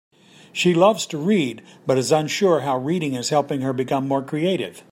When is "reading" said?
2.79-3.13